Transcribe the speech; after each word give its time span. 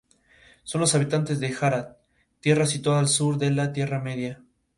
Son 0.63 0.81
los 0.81 0.95
habitantes 0.95 1.39
de 1.39 1.55
Harad, 1.61 1.97
tierra 2.39 2.65
situada 2.65 2.97
al 3.01 3.07
sur 3.07 3.37
de 3.37 3.51
la 3.51 3.71
Tierra 3.71 3.99
Media. 3.99 4.41